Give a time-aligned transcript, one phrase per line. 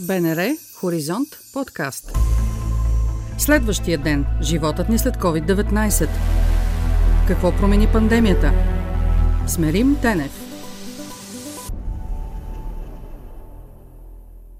[0.00, 2.12] БНР Хоризонт подкаст.
[3.38, 4.26] Следващия ден.
[4.42, 6.08] Животът ни след COVID-19.
[7.28, 8.52] Какво промени пандемията?
[9.48, 10.32] Смерим Тенев.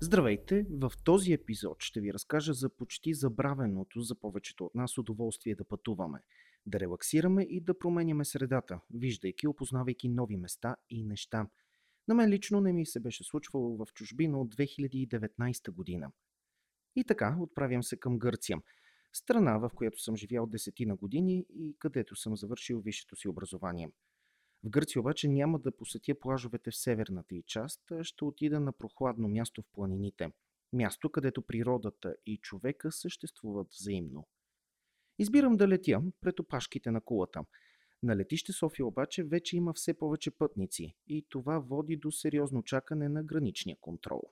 [0.00, 0.66] Здравейте!
[0.70, 5.64] В този епизод ще ви разкажа за почти забравеното за повечето от нас удоволствие да
[5.64, 6.18] пътуваме,
[6.66, 11.46] да релаксираме и да променяме средата, виждайки, опознавайки нови места и неща–
[12.08, 16.12] на мен лично не ми се беше случвало в чужбина от 2019 година.
[16.96, 18.58] И така, отправям се към Гърция.
[19.12, 23.90] Страна, в която съм живял десетина години и където съм завършил висшето си образование.
[24.64, 29.28] В Гърция обаче няма да посетя плажовете в северната и част, ще отида на прохладно
[29.28, 30.32] място в планините.
[30.72, 34.28] Място, където природата и човека съществуват взаимно.
[35.18, 37.44] Избирам да летя пред опашките на кулата–
[38.02, 43.08] на летище София обаче вече има все повече пътници и това води до сериозно чакане
[43.08, 44.22] на граничния контрол.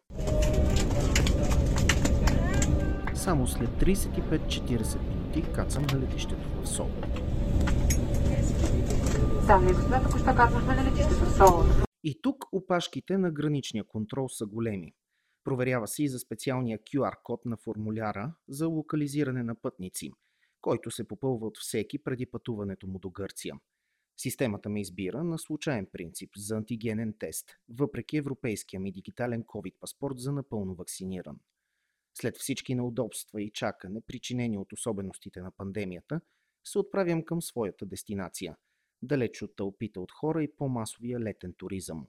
[3.15, 6.91] Само след 35-40 минути кацам на летището в Соло.
[9.47, 11.65] Дами и господа, току-що казахме на летището в Соло.
[12.05, 14.93] И тук опашките на граничния контрол са големи.
[15.45, 20.11] Проверява се и за специалния QR код на формуляра за локализиране на пътници–
[20.61, 23.55] който се попълва от всеки преди пътуването му до Гърция.
[24.17, 30.19] Системата ме избира на случайен принцип за антигенен тест, въпреки европейския ми дигитален COVID паспорт
[30.19, 31.41] за напълно вакциниран.
[32.15, 36.21] След всички неудобства и чакане, причинени от особеностите на пандемията,
[36.65, 38.57] се отправям към своята дестинация,
[39.03, 42.07] далеч от тълпите от хора и по-масовия летен туризъм.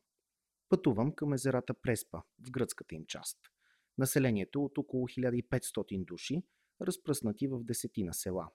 [0.70, 3.38] Пътувам към езерата Преспа, в гръцката им част.
[3.98, 6.44] Населението от около 1500 души–
[6.82, 8.48] разпръснати в десетина села.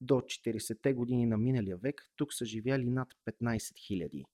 [0.00, 4.24] До 40-те години на миналия век тук са живяли над 15 000.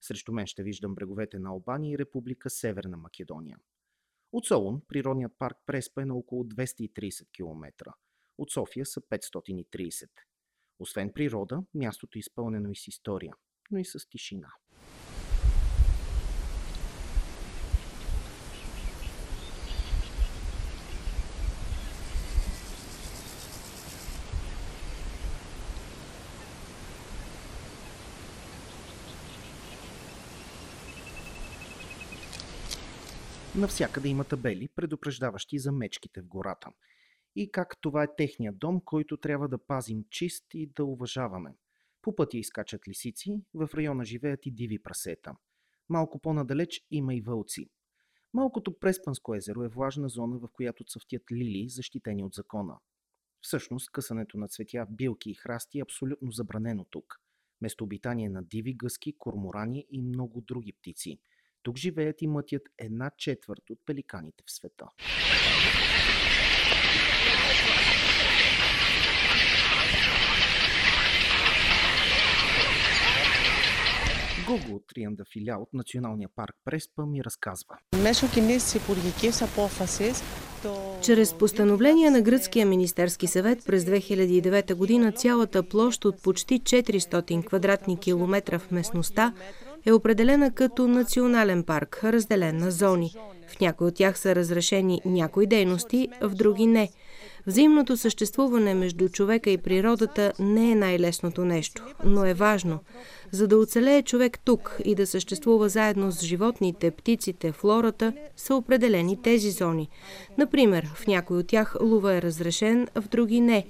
[0.00, 3.58] Срещу мен ще виждам бреговете на Албания и Република Северна Македония.
[4.32, 7.92] От Солун природният парк Преспа е на около 230 км.
[8.38, 10.08] От София са 530.
[10.78, 13.34] Освен природа, мястото е изпълнено и с история,
[13.70, 14.52] но и с тишина.
[33.56, 36.68] Навсякъде има табели, предупреждаващи за мечките в гората.
[37.36, 41.54] И как това е техният дом, който трябва да пазим чист и да уважаваме.
[42.02, 45.34] По пътя изкачат лисици, в района живеят и диви прасета.
[45.88, 47.70] Малко по-надалеч има и вълци.
[48.34, 52.78] Малкото Преспанско езеро е влажна зона, в която цъфтят лилии, защитени от закона.
[53.40, 57.20] Всъщност, късането на цветя, билки и храсти е абсолютно забранено тук.
[57.60, 61.20] Местообитание на диви гъски, корморани и много други птици–
[61.62, 64.86] тук живеят и мътят една четвърт от пеликаните в света.
[74.50, 77.76] Гого Триандафиля от Националния парк Преспа ми разказва.
[81.02, 87.98] Чрез постановление на Гръцкия министерски съвет през 2009 година цялата площ от почти 400 квадратни
[87.98, 89.34] километра в местността
[89.86, 93.14] е определена като национален парк, разделен на зони.
[93.48, 96.90] В някои от тях са разрешени някои дейности, в други не.
[97.46, 102.78] Взаимното съществуване между човека и природата не е най-лесното нещо, но е важно.
[103.32, 109.22] За да оцелее човек тук и да съществува заедно с животните, птиците, флората, са определени
[109.22, 109.88] тези зони.
[110.38, 113.66] Например, в някои от тях лува е разрешен, в други не.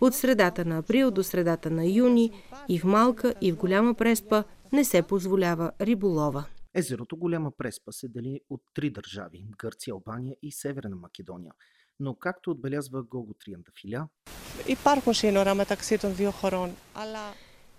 [0.00, 2.30] От средата на април до средата на юни
[2.68, 6.44] и в малка и в голяма преспа не се позволява риболова.
[6.74, 11.52] Езерото Голяма Преспа се дели от три държави– Гърция, Албания и Северна Македония.
[12.00, 14.08] Но както отбелязва Гого Триандафиля,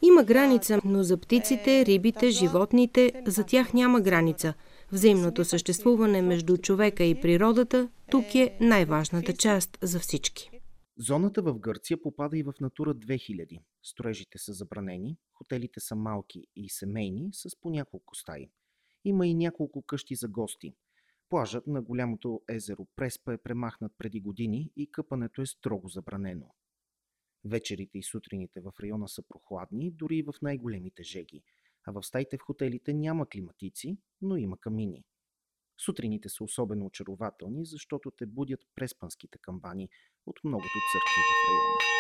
[0.02, 4.54] има граница, но за птиците, рибите, животните, за тях няма граница.
[4.92, 10.50] Взаимното съществуване между човека и природата тук е най-важната част за всички.
[10.98, 13.60] Зоната в Гърция попада и в Натура 2000.
[13.84, 18.50] Строежите са забранени, хотелите са малки и семейни с по няколко стаи.
[19.06, 20.76] Има и няколко къщи за гости.
[21.30, 26.56] Плажът на голямото езеро Преспа е премахнат преди години и къпането е строго забранено.
[27.46, 31.44] Вечерите и сутрините в района са прохладни, дори и в най-големите жеги,
[31.88, 35.04] а в стаите в хотелите няма климатици, но има камини.
[35.78, 39.90] Сутрините са особено очарователни, защото те будят преспанските камбани
[40.26, 41.94] от многото църкви в района.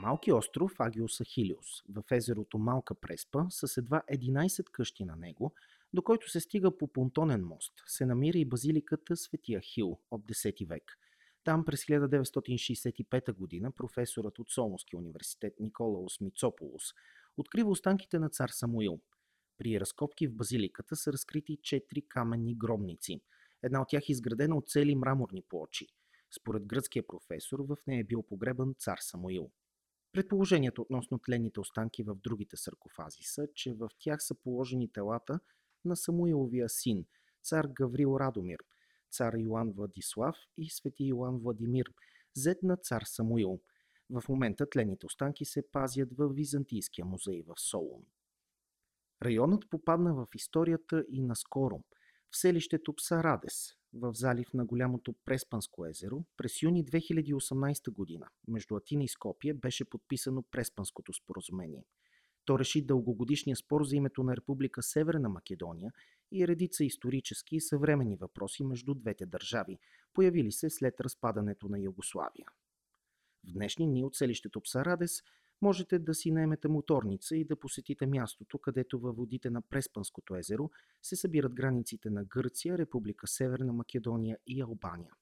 [0.00, 5.54] Малки остров Агиос Ахилиус в езерото Малка Преспа с едва 11 къщи на него,
[5.92, 10.68] до който се стига по понтонен мост, се намира и базиликата Светия Хил от 10
[10.68, 10.98] век.
[11.44, 13.72] Там през 1965 г.
[13.76, 16.82] професорът от Солонския университет Николаус Мицополус
[17.36, 19.00] открива останките на цар Самуил.
[19.58, 23.20] При разкопки в базиликата са разкрити четири каменни гробници.
[23.62, 25.86] Една от тях е изградена от цели мраморни плочи.
[26.30, 29.50] Според гръцкия професор, в нея е бил погребан цар Самуил.
[30.12, 35.40] Предположението относно тленните останки в другите саркофази са, че в тях са положени телата
[35.84, 37.04] на Самуиловия син,
[37.42, 38.58] цар Гаврил Радомир,
[39.10, 41.86] цар Йоан Владислав и свети Йоан Владимир,
[42.36, 43.60] зет на цар Самуил.
[44.10, 48.02] В момента тлените останки се пазят в Византийския музей в Солун.
[49.22, 51.80] Районът попадна в историята и наскоро.
[52.30, 59.04] В селището Псарадес, в залив на голямото Преспанско езеро, през юни 2018 година между Атина
[59.04, 61.84] и Скопие беше подписано Преспанското споразумение.
[62.44, 65.92] То реши дългогодишния спор за името на Република Северна Македония
[66.32, 69.78] и редица исторически и съвремени въпроси между двете държави,
[70.14, 72.46] появили се след разпадането на Югославия.
[73.48, 75.22] В днешни дни от селището Псарадес
[75.62, 80.70] можете да си наемете моторница и да посетите мястото, където във водите на Преспанското езеро
[81.02, 85.12] се събират границите на Гърция, Република Северна Македония и Албания.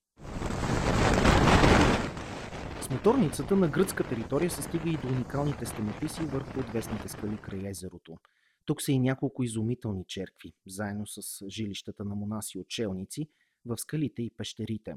[2.82, 7.68] С моторницата на гръцка територия се стига и до уникалните стенописи върху отвесните скали край
[7.68, 8.16] езерото.
[8.64, 13.28] Тук са и няколко изумителни черкви, заедно с жилищата на монаси отчелници
[13.64, 14.94] в скалите и пещерите.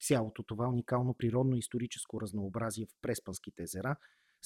[0.00, 3.96] Цялото това уникално природно историческо разнообразие в Преспанските езера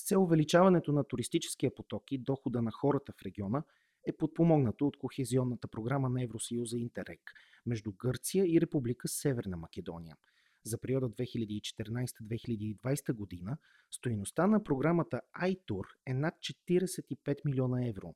[0.01, 3.63] с цел увеличаването на туристическия поток и дохода на хората в региона
[4.07, 7.21] е подпомогнато от кохезионната програма на Евросъюза Интерек
[7.67, 10.17] между Гърция и Република Северна Македония.
[10.65, 13.59] За периода 2014-2020 година
[13.91, 18.15] стоеността на програмата iTour е над 45 милиона евро.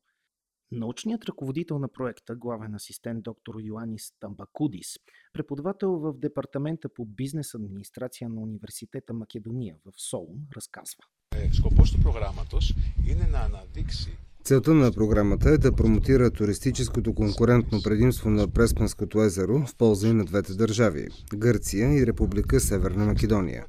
[0.72, 4.96] Научният ръководител на проекта, главен асистент доктор Йоанис Тамбакудис,
[5.32, 11.04] преподавател в Департамента по бизнес администрация на Университета Македония в Солун, разказва.
[14.44, 20.12] Целта на програмата е да промотира туристическото конкурентно предимство на Преспанското езеро в полза и
[20.12, 23.64] на двете държави– Гърция и Република Северна Македония.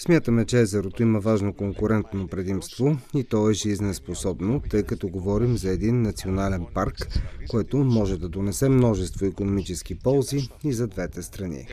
[0.00, 5.70] Смятаме, че езерото има важно конкурентно предимство и то е жизнеспособно, тъй като говорим за
[5.70, 11.66] един национален парк, който може да донесе множество економически ползи и за двете страни.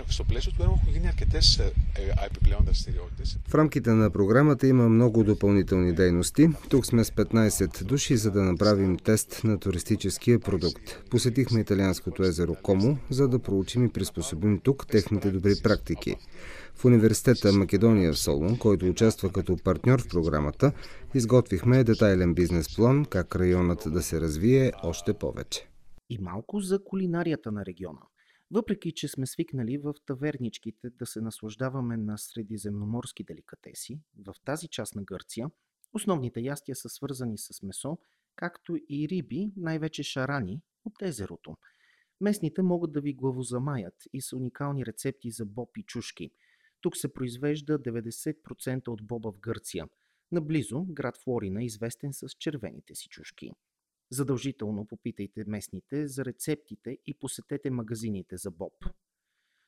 [3.47, 6.49] В рамките на програмата има много допълнителни дейности.
[6.69, 11.03] Тук сме с 15 души, за да направим тест на туристическия продукт.
[11.09, 16.15] Посетихме италианското езеро Комо, за да проучим и приспособим тук техните добри практики.
[16.75, 20.71] В университета Македония в Солун, който участва като партньор в програмата,
[21.13, 25.69] изготвихме детайлен бизнес план как районът да се развие още повече.
[26.09, 28.01] И малко за кулинарията на региона.
[28.51, 34.95] Въпреки, че сме свикнали в таверничките да се наслаждаваме на средиземноморски деликатеси, в тази част
[34.95, 35.49] на Гърция
[35.93, 37.97] основните ястия са свързани с месо,
[38.35, 41.57] както и риби, най-вече шарани от езерото.
[42.21, 46.31] Местните могат да ви главозамаят и са уникални рецепти за боб и чушки–
[46.85, 49.87] тук се произвежда 90% от боба в Гърция.
[50.31, 53.51] Наблизо град Флорина е известен с червените си чушки.
[54.11, 58.73] Задължително попитайте местните за рецептите и посетете магазините за боб.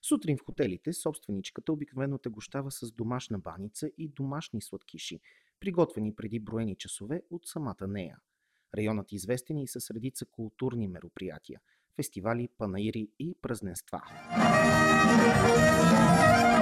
[0.02, 5.20] Сутрин в хотелите собственичката обикновено те гощава с домашна баница и домашни сладкиши,
[5.60, 8.18] приготвени преди броени часове от самата нея.
[8.78, 11.60] Районът е известен и с редица културни мероприятия–
[11.96, 14.02] фестивали, панаири и празненства.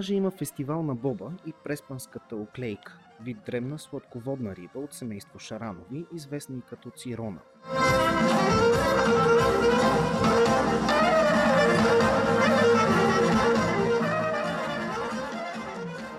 [0.00, 6.06] Даже има фестивал на боба и преспанската оклейка, вид древна сладководна риба от семейство Шаранови,
[6.14, 7.38] известна и като цирона.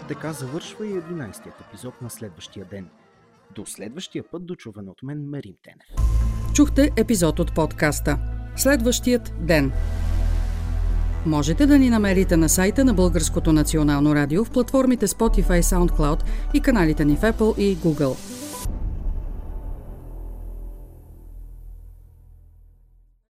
[0.07, 2.89] Така завършва и 11-тият епизод на следващия ден.
[3.55, 6.11] До следващия път до чуване от мен Мерим Тенев.
[6.53, 8.17] Чухте епизод от подкаста
[8.55, 9.71] Следващият ден.
[11.25, 16.19] Можете да ни намерите на сайта на Българското национално радио в платформите Spotify, SoundCloud
[16.53, 18.40] и каналите ни в Apple и Google.